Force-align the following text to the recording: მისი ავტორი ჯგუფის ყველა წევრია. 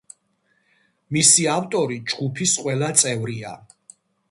მისი 1.17 1.45
ავტორი 1.57 1.99
ჯგუფის 2.13 2.57
ყველა 2.65 2.91
წევრია. 3.05 3.55